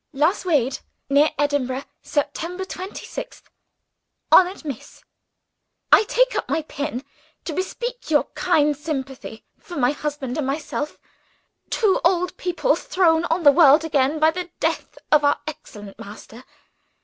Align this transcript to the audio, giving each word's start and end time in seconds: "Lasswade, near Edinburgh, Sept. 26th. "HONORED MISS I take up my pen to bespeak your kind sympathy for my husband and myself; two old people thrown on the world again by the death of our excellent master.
"Lasswade, 0.13 0.79
near 1.11 1.29
Edinburgh, 1.37 1.83
Sept. 2.03 2.33
26th. 2.33 3.43
"HONORED 4.31 4.65
MISS 4.65 5.03
I 5.91 6.05
take 6.05 6.35
up 6.35 6.49
my 6.49 6.63
pen 6.63 7.03
to 7.45 7.53
bespeak 7.53 8.09
your 8.09 8.23
kind 8.33 8.75
sympathy 8.75 9.45
for 9.59 9.75
my 9.77 9.91
husband 9.91 10.39
and 10.39 10.47
myself; 10.47 10.97
two 11.69 12.01
old 12.03 12.35
people 12.37 12.75
thrown 12.75 13.25
on 13.25 13.43
the 13.43 13.51
world 13.51 13.85
again 13.85 14.17
by 14.17 14.31
the 14.31 14.49
death 14.59 14.97
of 15.11 15.23
our 15.23 15.39
excellent 15.45 15.99
master. 15.99 16.45